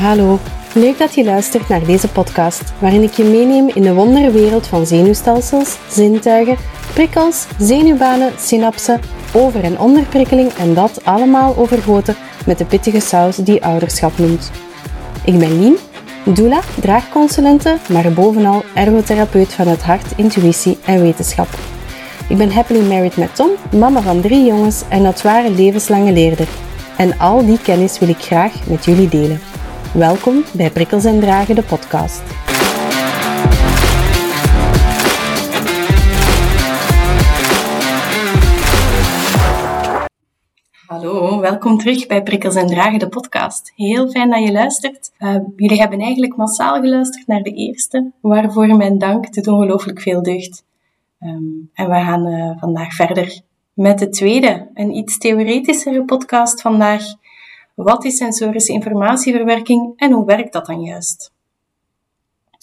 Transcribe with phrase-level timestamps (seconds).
[0.00, 0.38] Hallo,
[0.74, 4.86] leuk dat je luistert naar deze podcast, waarin ik je meeneem in de wonderwereld van
[4.86, 6.56] zenuwstelsels, zintuigen,
[6.94, 9.00] prikkels, zenuwbanen, synapsen,
[9.32, 12.16] over- en onderprikkeling en dat allemaal overgoten
[12.46, 14.50] met de pittige saus die ouderschap noemt.
[15.24, 15.76] Ik ben Lien,
[16.24, 21.48] doula, draagconsulente, maar bovenal ergotherapeut van het hart, intuïtie en wetenschap.
[22.28, 26.48] Ik ben happily married met Tom, mama van drie jongens en dat ware levenslange leerder.
[26.96, 29.49] En al die kennis wil ik graag met jullie delen.
[29.94, 32.22] Welkom bij Prikkels en Dragen, de podcast.
[40.86, 43.72] Hallo, welkom terug bij Prikkels en Dragen, de podcast.
[43.74, 45.12] Heel fijn dat je luistert.
[45.18, 50.22] Uh, jullie hebben eigenlijk massaal geluisterd naar de eerste, waarvoor mijn dank doet ongelooflijk veel
[50.22, 50.64] deugd.
[51.20, 53.40] Um, en we gaan uh, vandaag verder
[53.72, 57.02] met de tweede, een iets theoretischere podcast vandaag.
[57.82, 61.32] Wat is sensorische informatieverwerking en hoe werkt dat dan juist?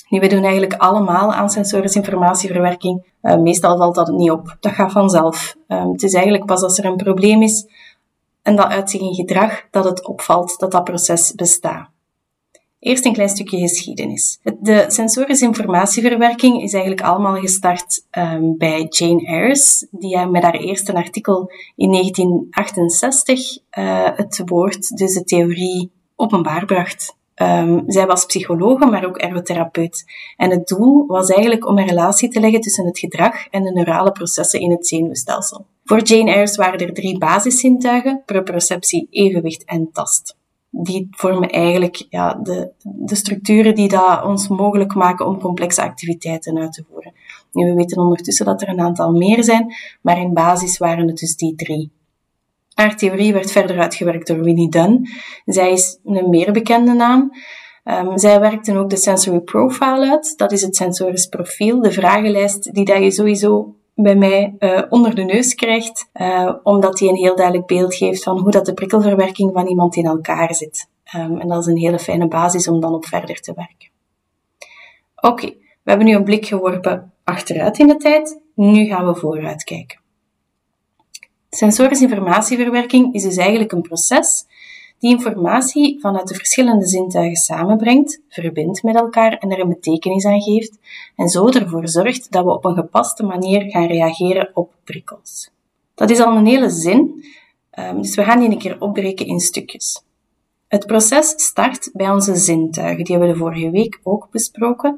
[0.09, 3.05] Nu, we doen eigenlijk allemaal aan sensorische informatieverwerking.
[3.21, 4.57] Uh, meestal valt dat niet op.
[4.59, 5.55] Dat gaat vanzelf.
[5.67, 7.67] Um, het is eigenlijk pas als er een probleem is
[8.41, 11.89] en dat uit zich in gedrag, dat het opvalt dat dat proces bestaat.
[12.87, 14.39] Eerst een klein stukje geschiedenis.
[14.59, 20.93] De sensorische informatieverwerking is eigenlijk allemaal gestart um, bij Jane Eyres, die met haar eerste
[20.93, 27.15] artikel in 1968 uh, het woord, dus de theorie, openbaar bracht.
[27.35, 30.05] Um, zij was psychologe, maar ook ergotherapeut.
[30.37, 33.71] En het doel was eigenlijk om een relatie te leggen tussen het gedrag en de
[33.71, 35.65] neurale processen in het zenuwstelsel.
[35.83, 40.36] Voor Jane Eyres waren er drie basiszintuigen, proprioceptie, evenwicht en tast
[40.83, 46.57] die vormen eigenlijk ja, de, de structuren die dat ons mogelijk maken om complexe activiteiten
[46.57, 47.13] uit te voeren.
[47.51, 51.35] We weten ondertussen dat er een aantal meer zijn, maar in basis waren het dus
[51.35, 51.91] die drie.
[52.73, 55.07] Haar theorie werd verder uitgewerkt door Winnie Dunn.
[55.45, 57.31] Zij is een meer bekende naam.
[57.83, 60.33] Um, zij werkte ook de Sensory Profile uit.
[60.37, 65.15] Dat is het sensorisch profiel, de vragenlijst die dat je sowieso bij mij uh, onder
[65.15, 68.73] de neus krijgt, uh, omdat hij een heel duidelijk beeld geeft van hoe dat de
[68.73, 70.89] prikkelverwerking van iemand in elkaar zit.
[71.15, 73.89] Um, en dat is een hele fijne basis om dan op verder te werken.
[75.15, 75.45] Oké,
[75.83, 78.39] we hebben nu een blik geworpen achteruit in de tijd.
[78.55, 79.99] Nu gaan we vooruit kijken.
[81.49, 84.45] Sensorische informatieverwerking is dus eigenlijk een proces
[84.99, 90.41] die informatie vanuit de verschillende zintuigen samenbrengt, verbindt met elkaar en er een betekenis aan
[90.41, 90.79] geeft
[91.15, 95.49] en zo ervoor zorgt dat we op een gepaste manier gaan reageren op prikkels.
[95.95, 97.25] Dat is al een hele zin,
[97.69, 100.05] ehm, dus we gaan die een keer opbreken in stukjes.
[100.67, 104.95] Het proces start bij onze zintuigen, die hebben we de vorige week ook besproken,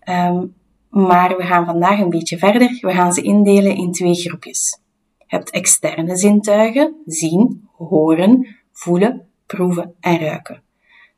[0.00, 0.44] ehm,
[0.88, 2.78] maar we gaan vandaag een beetje verder.
[2.80, 4.78] We gaan ze indelen in twee groepjes.
[5.18, 9.26] Je hebt externe zintuigen, zien, horen, voelen,
[9.56, 10.62] proeven en ruiken.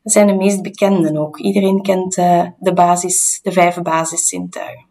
[0.02, 1.38] Dat zijn de meest bekende ook.
[1.38, 4.86] Iedereen kent uh, de, basis, de vijf basiszintuigen.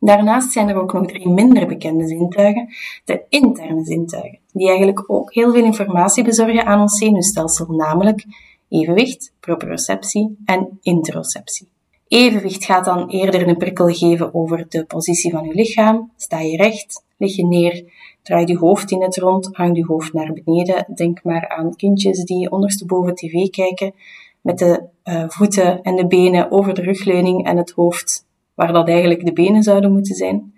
[0.00, 2.68] Daarnaast zijn er ook nog drie minder bekende zintuigen,
[3.04, 8.24] de interne zintuigen, die eigenlijk ook heel veel informatie bezorgen aan ons zenuwstelsel, namelijk
[8.68, 11.68] evenwicht, proprioceptie en interoceptie.
[12.08, 16.12] Evenwicht gaat dan eerder een prikkel geven over de positie van je lichaam.
[16.16, 17.04] Sta je recht?
[17.16, 17.84] Lig je neer?
[18.22, 20.86] Draai je hoofd in het rond, hang je hoofd naar beneden.
[20.94, 23.94] Denk maar aan kindjes die ondersteboven tv kijken,
[24.40, 28.88] met de uh, voeten en de benen over de rugleuning en het hoofd waar dat
[28.88, 30.54] eigenlijk de benen zouden moeten zijn.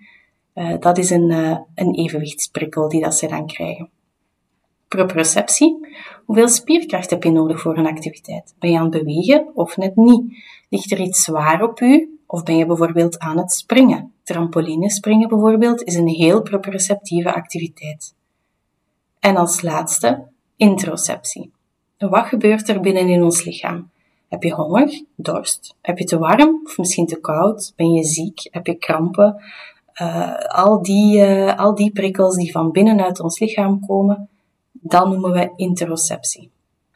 [0.55, 3.89] Uh, dat is een, uh, een evenwichtsprikkel die dat ze dan krijgen.
[4.87, 5.87] Proprioceptie.
[6.25, 8.55] Hoeveel spierkracht heb je nodig voor een activiteit?
[8.59, 10.23] Ben je aan het bewegen of net niet?
[10.69, 14.13] Ligt er iets zwaar op u of ben je bijvoorbeeld aan het springen?
[14.23, 18.13] Trampolinespringen bijvoorbeeld is een heel proprioceptieve activiteit.
[19.19, 21.51] En als laatste, interoceptie.
[21.97, 23.89] Wat gebeurt er binnen in ons lichaam?
[24.27, 25.75] Heb je honger, dorst?
[25.81, 27.73] Heb je te warm of misschien te koud?
[27.75, 28.47] Ben je ziek?
[28.51, 29.41] Heb je krampen?
[30.01, 34.29] Uh, al, die, uh, al die prikkels die van binnenuit ons lichaam komen,
[34.71, 36.49] dat noemen we interoceptie.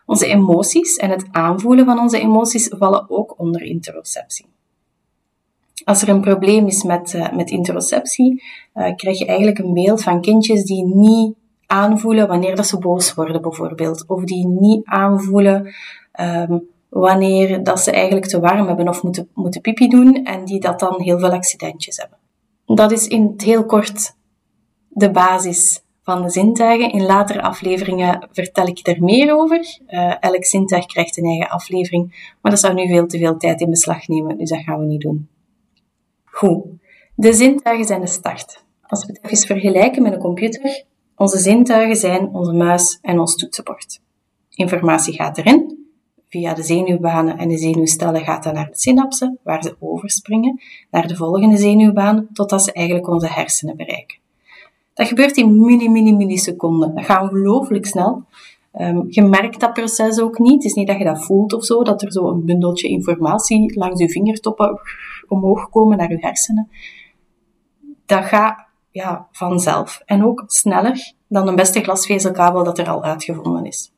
[0.05, 4.53] Onze emoties en het aanvoelen van onze emoties vallen ook onder interoceptie.
[5.83, 8.43] Als er een probleem is met, uh, met interoceptie,
[8.73, 11.35] uh, krijg je eigenlijk een beeld van kindjes die niet
[11.67, 14.07] aanvoelen wanneer dat ze boos worden, bijvoorbeeld.
[14.07, 15.73] Of die niet aanvoelen
[16.19, 20.59] um, wanneer dat ze eigenlijk te warm hebben of moeten, moeten pipi doen en die
[20.59, 22.17] dat dan heel veel accidentjes hebben.
[22.65, 24.15] Dat is in het heel kort
[24.89, 26.91] de basis van de zintuigen.
[26.91, 29.79] In latere afleveringen vertel ik er meer over.
[29.87, 33.61] Uh, elk zintuig krijgt een eigen aflevering, maar dat zou nu veel te veel tijd
[33.61, 35.29] in beslag nemen, dus dat gaan we niet doen.
[36.35, 36.63] Goed,
[37.15, 38.63] de zintuigen zijn de start.
[38.81, 40.83] Als we het even vergelijken met een computer,
[41.15, 44.01] onze zintuigen zijn onze muis en ons toetsenbord.
[44.49, 45.87] Informatie gaat erin,
[46.29, 50.61] Via de zenuwbanen en de zenuwstellen gaat dat naar de synapsen, waar ze overspringen,
[50.91, 54.17] naar de volgende zenuwbaan, totdat ze eigenlijk onze hersenen bereiken.
[54.93, 56.95] Dat gebeurt in milli, milli, milliseconden.
[56.95, 58.23] Dat gaat ongelooflijk snel.
[58.79, 60.53] Um, je merkt dat proces ook niet.
[60.53, 63.79] Het is niet dat je dat voelt of zo, dat er zo een bundeltje informatie
[63.79, 64.79] langs je vingertoppen
[65.27, 66.69] omhoog komen naar je hersenen.
[68.05, 70.01] Dat gaat ja, vanzelf.
[70.05, 73.91] En ook sneller dan een beste glasvezelkabel dat er al uitgevonden is.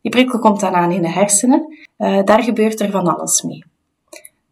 [0.00, 1.76] Die prikkel komt dan aan in de hersenen.
[1.98, 3.64] Uh, daar gebeurt er van alles mee.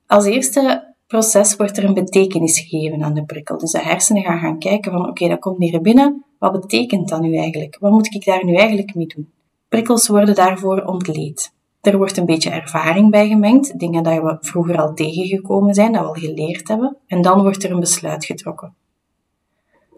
[0.07, 3.59] Als eerste proces wordt er een betekenis gegeven aan de prikkel.
[3.59, 6.25] Dus de hersenen gaan gaan kijken van oké, dat komt hier binnen.
[6.39, 7.77] Wat betekent dat nu eigenlijk?
[7.81, 9.31] Wat moet ik daar nu eigenlijk mee doen?
[9.69, 11.53] Prikkels worden daarvoor ontleed.
[11.81, 16.03] Er wordt een beetje ervaring bij gemengd, dingen die we vroeger al tegengekomen zijn, dat
[16.03, 18.75] we al geleerd hebben, en dan wordt er een besluit getrokken.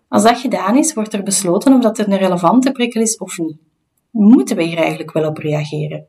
[0.09, 3.39] Als dat gedaan is, wordt er besloten of dat het een relevante prikkel is of
[3.39, 3.57] niet.
[4.11, 6.07] Moeten we hier eigenlijk wel op reageren?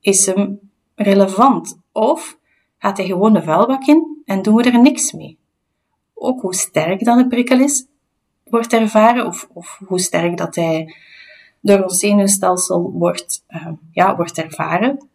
[0.00, 0.60] Is hem
[0.94, 2.38] relevant of
[2.78, 5.38] gaat hij gewoon de vuilbak in en doen we er niks mee?
[6.14, 7.86] Ook hoe sterk dan de prikkel is,
[8.44, 10.94] wordt ervaren, of, of hoe sterk dat hij
[11.62, 15.08] door ons zenuwstelsel wordt, uh, ja, wordt ervaren.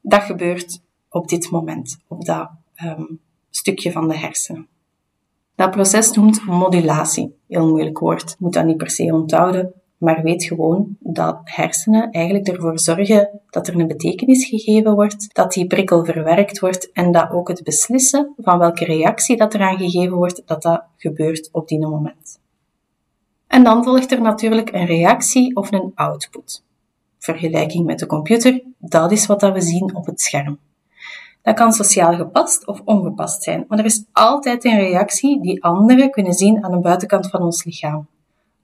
[0.00, 2.50] Dat gebeurt op dit moment, op dat
[2.84, 3.20] um,
[3.50, 4.66] stukje van de hersenen.
[5.54, 7.34] Dat proces noemt modulatie.
[7.48, 12.48] Heel moeilijk woord, moet dat niet per se onthouden, maar weet gewoon dat hersenen eigenlijk
[12.48, 17.30] ervoor zorgen dat er een betekenis gegeven wordt, dat die prikkel verwerkt wordt en dat
[17.30, 21.78] ook het beslissen van welke reactie dat eraan gegeven wordt, dat dat gebeurt op die
[21.78, 22.39] moment.
[23.50, 26.64] En dan volgt er natuurlijk een reactie of een output.
[27.18, 30.58] Vergelijking met de computer, dat is wat we zien op het scherm.
[31.42, 36.10] Dat kan sociaal gepast of ongepast zijn, maar er is altijd een reactie die anderen
[36.10, 38.06] kunnen zien aan de buitenkant van ons lichaam.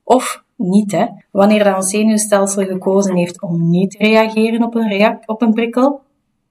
[0.03, 1.07] Of niet, hè.
[1.31, 6.01] Wanneer dat zenuwstelsel gekozen heeft om niet te reageren op een, op een prikkel,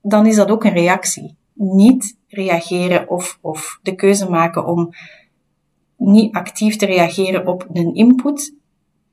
[0.02, 1.36] dan is dat ook een reactie.
[1.54, 4.90] Niet reageren of, of de keuze maken om
[5.98, 8.54] niet actief te reageren op een input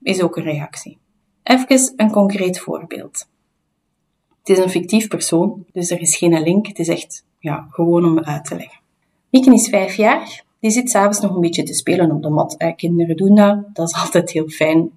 [0.02, 0.98] is ook een reactie.
[1.42, 3.28] Even een concreet voorbeeld.
[4.38, 6.66] Het is een fictief persoon, dus er is geen link.
[6.66, 8.80] Het is echt ja, gewoon om uit te leggen.
[9.30, 10.44] Mieke is vijf jaar.
[10.60, 12.56] Die zit s'avonds nog een beetje te spelen op de mat.
[12.56, 13.64] Eh, kinderen doen dat.
[13.72, 14.90] Dat is altijd heel fijn.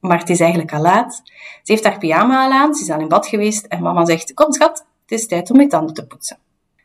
[0.00, 1.22] Maar het is eigenlijk al laat.
[1.62, 2.74] Ze heeft haar pyjama al aan.
[2.74, 3.66] Ze is al in bad geweest.
[3.66, 6.38] En mama zegt, kom schat, het is tijd om je tanden te poetsen.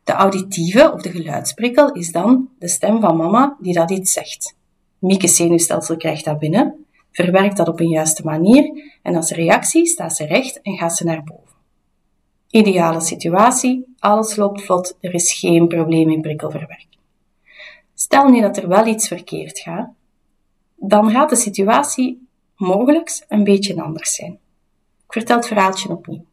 [0.09, 4.56] De auditieve of de geluidsprikkel is dan de stem van mama die dat iets zegt.
[5.00, 10.15] Mieke's zenuwstelsel krijgt dat binnen, verwerkt dat op een juiste manier en als reactie staat
[10.15, 11.56] ze recht en gaat ze naar boven.
[12.50, 16.97] Ideale situatie, alles loopt vlot, er is geen probleem in prikkelverwerking.
[17.94, 19.89] Stel nu dat er wel iets verkeerd gaat,
[20.75, 24.39] dan gaat de situatie mogelijk een beetje anders zijn.
[25.06, 26.25] Ik vertel het verhaaltje opnieuw.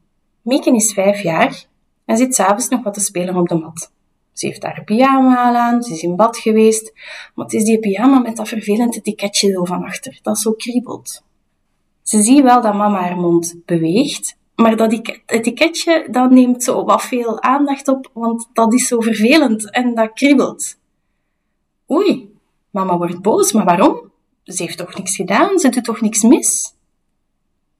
[0.43, 1.67] Mieke is vijf jaar
[2.06, 3.91] en zit s'avonds nog wat te spelen op de mat.
[4.32, 6.93] Ze heeft haar pyjama aan, ze is in bad geweest,
[7.35, 11.23] maar het is die pyjama met dat vervelend etiketje zo van achter, dat zo kriebelt.
[12.03, 14.93] Ze ziet wel dat mama haar mond beweegt, maar dat
[15.26, 20.12] etiketje, dat neemt zo wat veel aandacht op, want dat is zo vervelend en dat
[20.12, 20.79] kriebelt.
[21.91, 22.35] Oei,
[22.70, 24.11] mama wordt boos, maar waarom?
[24.45, 26.75] Ze heeft toch niks gedaan, ze doet toch niks mis?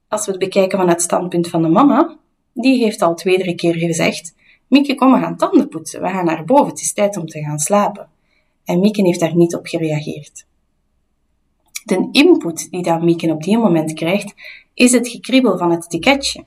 [0.07, 2.17] Als we het bekijken vanuit het standpunt van de mama,
[2.61, 4.35] die heeft al twee, drie keer gezegd,
[4.67, 6.01] Mieke, kom, we gaan tanden poetsen.
[6.01, 6.67] We gaan naar boven.
[6.67, 8.09] Het is tijd om te gaan slapen.
[8.63, 10.45] En Mieke heeft daar niet op gereageerd.
[11.85, 14.33] De input die dat Mieke op die moment krijgt,
[14.73, 16.45] is het gekriebel van het etiketje.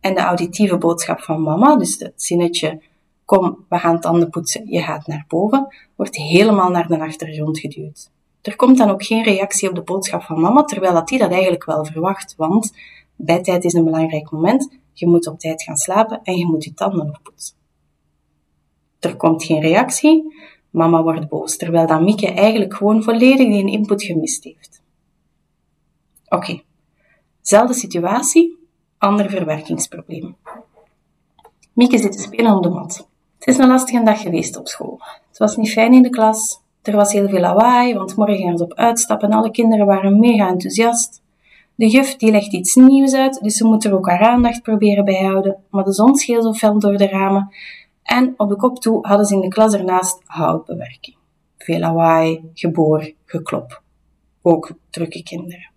[0.00, 2.82] En de auditieve boodschap van mama, dus het zinnetje,
[3.24, 8.10] kom, we gaan tanden poetsen, je gaat naar boven, wordt helemaal naar de achtergrond geduwd.
[8.42, 11.30] Er komt dan ook geen reactie op de boodschap van mama, terwijl dat die dat
[11.30, 12.72] eigenlijk wel verwacht, want
[13.16, 16.74] bedtijd is een belangrijk moment je moet op tijd gaan slapen en je moet je
[16.74, 17.56] tanden nog poetsen.
[19.00, 20.34] Er komt geen reactie,
[20.70, 24.82] mama wordt boos, terwijl dan Mieke eigenlijk gewoon volledig die input gemist heeft.
[26.28, 26.62] Oké,
[27.40, 28.58] zelfde situatie,
[28.98, 30.36] ander verwerkingsprobleem.
[31.72, 33.08] Mieke zit te spelen op de mat.
[33.38, 35.00] Het is een lastige dag geweest op school.
[35.28, 38.58] Het was niet fijn in de klas, er was heel veel lawaai, want morgen gaan
[38.58, 41.22] ze op uitstappen en alle kinderen waren mega enthousiast.
[41.76, 45.04] De juf die legt iets nieuws uit, dus ze moet er ook haar aandacht proberen
[45.04, 47.50] bij houden, maar de zon scheen zo fel door de ramen
[48.06, 51.16] en op de kop toe hadden ze in de klas ernaast houtbewerking.
[51.58, 53.82] Veel lawaai, geboor, geklop.
[54.42, 55.70] Ook drukke kinderen.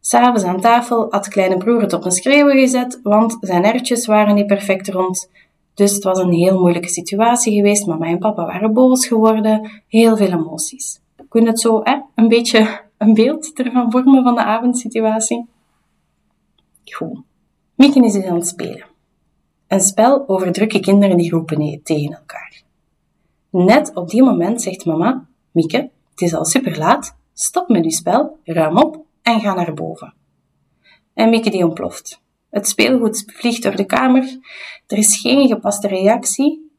[0.00, 4.34] S'avonds aan tafel had kleine broer het op een schreeuwen gezet, want zijn erwtjes waren
[4.34, 5.30] niet perfect rond.
[5.74, 7.86] Dus het was een heel moeilijke situatie geweest.
[7.86, 9.82] Mama en papa waren boos geworden.
[9.88, 11.00] Heel veel emoties.
[11.28, 15.46] Kun je het zo hè, een beetje een beeld ervan vormen van de avondsituatie?
[16.84, 17.20] Goed.
[17.74, 18.86] Mieke is dus aan het spelen.
[19.66, 22.62] Een spel over drukke kinderen die roepen tegen elkaar.
[23.50, 27.90] Net op die moment zegt mama, Mieke, het is al super laat, stop met uw
[27.90, 30.14] spel, ruim op en ga naar boven.
[31.14, 32.20] En Mieke die ontploft.
[32.50, 34.38] Het speelgoed vliegt door de kamer.
[34.86, 36.70] Er is geen gepaste reactie,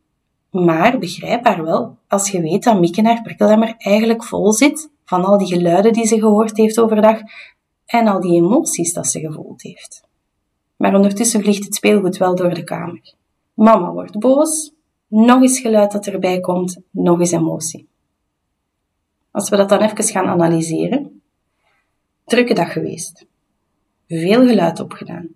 [0.49, 5.37] maar begrijpbaar wel als je weet dat Mieke haar prikkelemmer eigenlijk vol zit van al
[5.37, 7.19] die geluiden die ze gehoord heeft overdag
[7.85, 10.03] en al die emoties dat ze gevoeld heeft.
[10.75, 13.13] Maar ondertussen vliegt het speelgoed wel door de kamer.
[13.53, 14.71] Mama wordt boos,
[15.07, 17.87] nog eens geluid dat erbij komt, nog eens emotie.
[19.31, 21.21] Als we dat dan even gaan analyseren.
[22.25, 23.25] Drukke dag geweest.
[24.07, 25.27] Veel geluid opgedaan.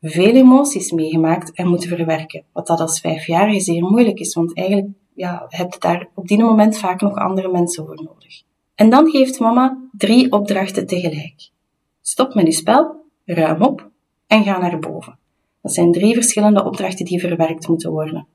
[0.00, 2.44] Veel emoties meegemaakt en moeten verwerken.
[2.52, 6.42] Wat dat als vijfjarige zeer moeilijk is, want eigenlijk ja, heb je daar op die
[6.42, 8.44] moment vaak nog andere mensen voor nodig.
[8.76, 11.50] En dan geeft mama drie opdrachten tegelijk.
[12.00, 13.90] Stop met je spel, ruim op
[14.26, 15.18] en ga naar boven.
[15.62, 18.26] Dat zijn drie verschillende opdrachten die verwerkt moeten worden.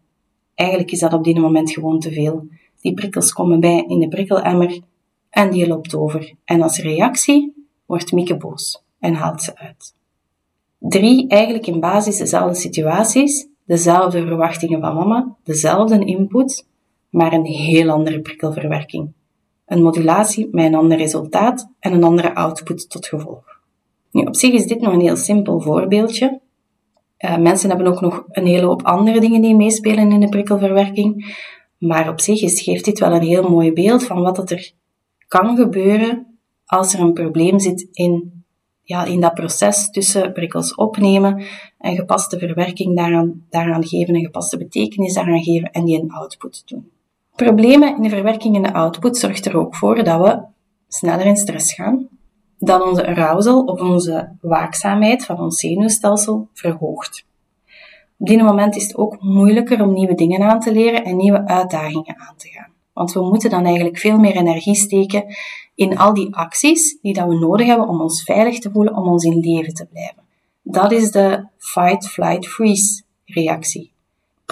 [0.55, 2.47] Eigenlijk is dat op dit moment gewoon te veel.
[2.81, 4.79] Die prikkels komen bij in de prikkelemmer
[5.29, 6.33] en die loopt over.
[6.45, 9.95] En als reactie wordt Mieke boos en haalt ze uit.
[10.79, 16.67] Drie eigenlijk in basis dezelfde situaties, dezelfde verwachtingen van mama, dezelfde input,
[17.09, 19.11] maar een heel andere prikkelverwerking.
[19.71, 23.59] Een modulatie met een ander resultaat en een andere output tot gevolg.
[24.11, 26.39] Nu, op zich is dit nog een heel simpel voorbeeldje.
[27.19, 31.35] Uh, mensen hebben ook nog een hele hoop andere dingen die meespelen in de prikkelverwerking.
[31.77, 34.71] Maar op zich geeft dit wel een heel mooi beeld van wat er
[35.27, 38.43] kan gebeuren als er een probleem zit in,
[38.83, 41.43] ja, in dat proces tussen prikkels opnemen
[41.77, 46.63] en gepaste verwerking daaraan, daaraan geven, een gepaste betekenis daaraan geven en die een output
[46.65, 46.91] doen.
[47.35, 50.43] Problemen in de verwerking en de output zorgt er ook voor dat we
[50.87, 52.07] sneller in stress gaan,
[52.57, 57.25] dat onze arousal of onze waakzaamheid van ons zenuwstelsel verhoogt.
[58.17, 61.47] Op die moment is het ook moeilijker om nieuwe dingen aan te leren en nieuwe
[61.47, 62.71] uitdagingen aan te gaan.
[62.93, 65.35] Want we moeten dan eigenlijk veel meer energie steken
[65.75, 69.07] in al die acties die dat we nodig hebben om ons veilig te voelen, om
[69.07, 70.23] ons in leven te blijven.
[70.61, 73.90] Dat is de fight, flight, freeze reactie.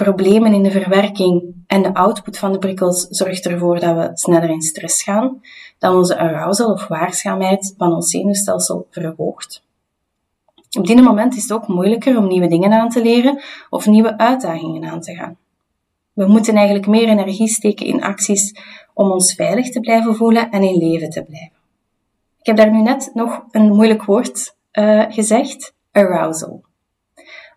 [0.04, 4.50] Problemen in de verwerking en de output van de prikkels zorgt ervoor dat we sneller
[4.50, 5.40] in stress gaan,
[5.78, 9.62] dat onze arousal of waakzaamheid van ons zenuwstelsel verhoogt.
[10.78, 14.18] Op die moment is het ook moeilijker om nieuwe dingen aan te leren of nieuwe
[14.18, 15.36] uitdagingen aan te gaan.
[16.12, 18.54] We moeten eigenlijk meer energie steken in acties
[18.94, 21.58] om ons veilig te blijven voelen en in leven te blijven.
[22.38, 26.68] Ik heb daar nu net nog een moeilijk woord uh, gezegd: arousal.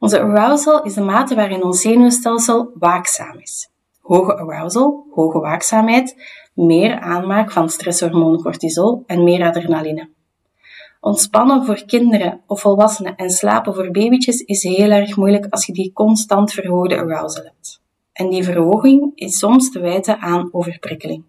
[0.03, 3.69] Onze arousal is de mate waarin ons zenuwstelsel waakzaam is.
[4.01, 6.15] Hoge arousal, hoge waakzaamheid,
[6.53, 10.09] meer aanmaak van stresshormoon cortisol en meer adrenaline.
[10.99, 15.73] Ontspannen voor kinderen of volwassenen en slapen voor babytjes is heel erg moeilijk als je
[15.73, 17.81] die constant verhoogde arousal hebt.
[18.13, 21.23] En die verhoging is soms te wijten aan overprikkeling.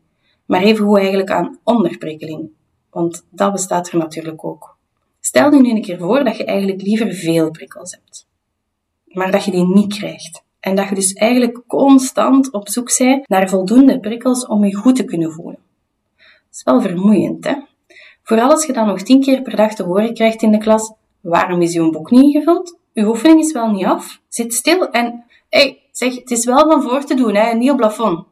[0.47, 2.51] Maar even hoe eigenlijk aan onderprikkeling.
[2.91, 4.77] Want dat bestaat er natuurlijk ook.
[5.21, 8.33] Stel je nu een keer voor dat je eigenlijk liever veel prikkels hebt.
[9.15, 10.43] Maar dat je die niet krijgt.
[10.61, 14.97] En dat je dus eigenlijk constant op zoek bent naar voldoende prikkels om je goed
[14.97, 15.59] te kunnen voelen.
[16.17, 17.55] Dat is wel vermoeiend, hè?
[18.23, 20.93] Vooral als je dan nog tien keer per dag te horen krijgt in de klas,
[21.21, 22.79] waarom is uw boek niet ingevuld?
[22.95, 24.21] Uw oefening is wel niet af.
[24.29, 27.77] Zit stil en, hey, zeg, het is wel van voor te doen, hè, niet op
[27.77, 28.27] plafond.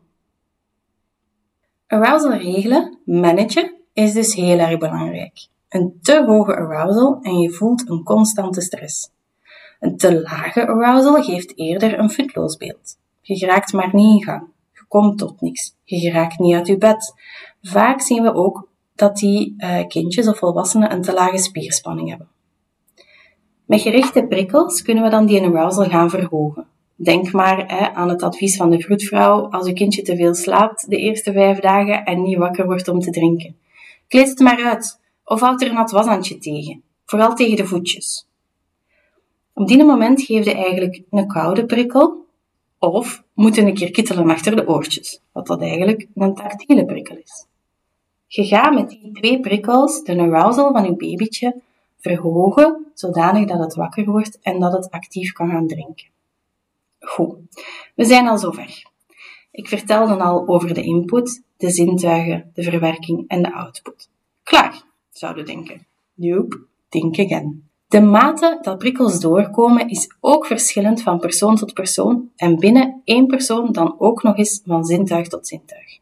[1.86, 5.46] Arousal regelen, managen, is dus heel erg belangrijk.
[5.68, 9.10] Een te hoge arousal en je voelt een constante stress.
[9.82, 12.98] Een te lage arousal geeft eerder een futloos beeld.
[13.20, 14.42] Je geraakt maar niet in gang.
[14.72, 15.74] Je komt tot niks.
[15.84, 17.14] Je geraakt niet uit je bed.
[17.62, 22.28] Vaak zien we ook dat die uh, kindjes of volwassenen een te lage spierspanning hebben.
[23.64, 26.66] Met gerichte prikkels kunnen we dan die arousal gaan verhogen.
[26.94, 30.90] Denk maar hè, aan het advies van de vroedvrouw als uw kindje te veel slaapt
[30.90, 33.56] de eerste vijf dagen en niet wakker wordt om te drinken.
[34.08, 38.26] Kleed het maar uit of houd er een nat washandje tegen, vooral tegen de voetjes.
[39.54, 42.26] Op die moment geef je eigenlijk een koude prikkel
[42.78, 47.46] of moet een keer kittelen achter de oortjes, wat dat eigenlijk een tactiele prikkel is.
[48.26, 51.60] Je gaat met die twee prikkels de arousal van je babytje
[51.98, 56.06] verhogen, zodanig dat het wakker wordt en dat het actief kan gaan drinken.
[57.00, 57.36] Goed,
[57.94, 58.90] we zijn al zover.
[59.50, 64.08] Ik vertelde al over de input, de zintuigen, de verwerking en de output.
[64.42, 65.86] Klaar, zouden denken.
[66.14, 67.70] Nope, think again.
[67.92, 73.26] De mate dat prikkels doorkomen is ook verschillend van persoon tot persoon en binnen één
[73.26, 75.98] persoon dan ook nog eens van zintuig tot zintuig.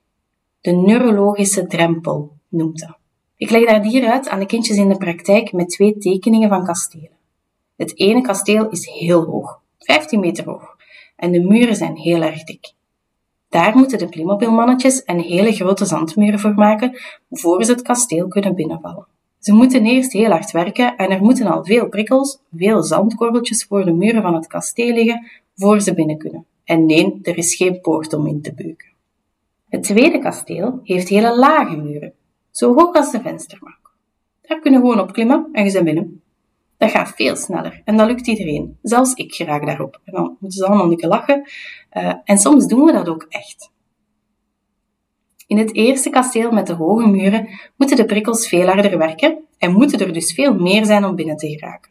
[0.61, 2.97] De neurologische drempel noemt dat.
[3.37, 6.65] Ik leg daar hier uit aan de kindjes in de praktijk met twee tekeningen van
[6.65, 7.11] kastelen.
[7.77, 10.77] Het ene kasteel is heel hoog, 15 meter hoog.
[11.17, 12.73] en de muren zijn heel erg dik.
[13.49, 16.99] Daar moeten de Playmobil-mannetjes een hele grote zandmuren voor maken
[17.31, 19.07] voor ze het kasteel kunnen binnenvallen.
[19.41, 23.85] Ze moeten eerst heel hard werken en er moeten al veel prikkels, veel zandkorreltjes voor
[23.85, 26.47] de muren van het kasteel liggen voor ze binnen kunnen.
[26.65, 28.89] En nee, er is geen poort om in te beuken.
[29.69, 32.13] Het tweede kasteel heeft hele lage muren,
[32.51, 33.79] zo hoog als de vensterbank.
[34.41, 36.23] Daar kunnen we gewoon op klimmen en je binnen.
[36.77, 38.79] Dat gaat veel sneller en dat lukt iedereen.
[38.83, 40.01] Zelfs ik geraak daarop.
[40.05, 41.51] En dan moeten ze allemaal een keer lachen.
[41.93, 43.71] Uh, en soms doen we dat ook echt.
[45.51, 49.73] In het eerste kasteel met de hoge muren moeten de prikkels veel harder werken en
[49.73, 51.91] moeten er dus veel meer zijn om binnen te geraken.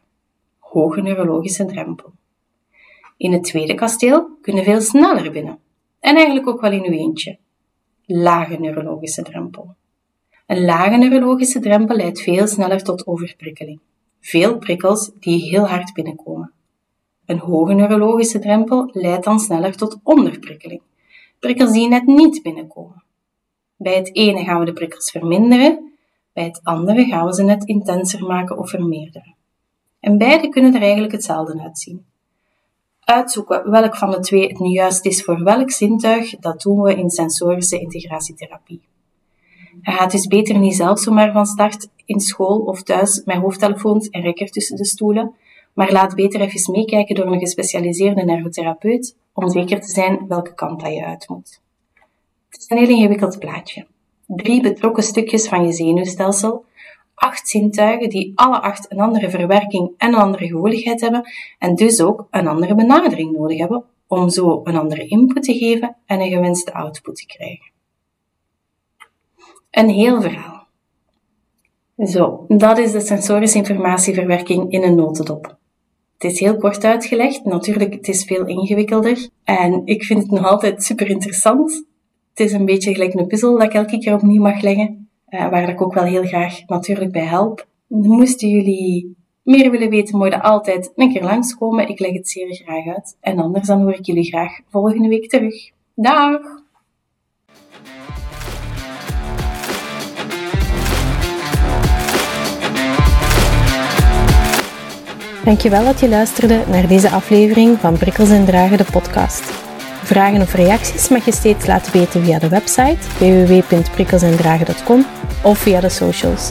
[0.60, 2.12] Hoge neurologische drempel.
[3.18, 5.60] In het tweede kasteel kunnen veel sneller binnen.
[6.00, 7.38] En eigenlijk ook wel in uw eentje.
[8.06, 9.75] Lage neurologische drempel.
[10.46, 13.80] Een lage neurologische drempel leidt veel sneller tot overprikkeling.
[14.20, 16.51] Veel prikkels die heel hard binnenkomen.
[17.25, 20.82] Een hoge neurologische drempel leidt dan sneller tot onderprikkeling.
[21.39, 23.08] Prikkels die net niet binnenkomen.
[23.81, 25.93] Bij het ene gaan we de prikkels verminderen,
[26.33, 29.36] bij het andere gaan we ze net intenser maken of vermeerderen.
[30.00, 32.05] En beide kunnen er eigenlijk hetzelfde uitzien.
[33.00, 36.95] Uitzoeken welk van de twee het nu juist is voor welk zintuig, dat doen we
[36.95, 38.81] in sensorische integratietherapie.
[39.81, 44.09] Hij gaat dus beter niet zelf zomaar van start in school of thuis met hoofdtelefoons
[44.09, 45.36] en rekker tussen de stoelen,
[45.74, 50.79] maar laat beter even meekijken door een gespecialiseerde nervotherapeut om zeker te zijn welke kant
[50.79, 51.62] dat je uit moet.
[52.50, 53.86] Het is een heel ingewikkeld plaatje.
[54.27, 56.65] Drie betrokken stukjes van je zenuwstelsel,
[57.15, 61.29] acht zintuigen die alle acht een andere verwerking en een andere gevoeligheid hebben
[61.60, 65.96] en dus ook een andere benadering nodig hebben om zo een andere input te geven
[66.06, 67.72] en een gewenste output te krijgen.
[69.72, 70.68] Een heel verhaal.
[71.98, 75.57] Zo, dat is de sensorische informatieverwerking in een notendop.
[76.18, 79.29] Het is heel kort uitgelegd, natuurlijk, het is veel ingewikkelder.
[79.44, 81.88] En ik vind het nog altijd super interessant.
[82.40, 85.50] Het is een beetje gelijk een puzzel dat ik elke keer opnieuw mag leggen, uh,
[85.50, 87.68] waar ik ook wel heel graag natuurlijk bij help.
[87.88, 91.88] Moesten jullie meer willen weten, je altijd een keer langskomen.
[91.88, 93.18] Ik leg het zeer graag uit.
[93.22, 95.72] En anders dan hoor ik jullie graag volgende week terug.
[95.96, 96.40] Dag!
[105.46, 109.69] Dankjewel dat je luisterde naar deze aflevering van Prikkels en Dragen, de podcast.
[110.09, 115.05] Vragen of reacties mag je steeds laten weten via de website www.prikkelsendragen.com
[115.43, 116.50] of via de socials.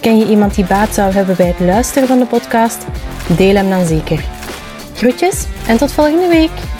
[0.00, 2.86] Ken je iemand die baat zou hebben bij het luisteren van de podcast?
[3.36, 4.24] Deel hem dan zeker.
[4.94, 6.73] Groetjes en tot volgende week!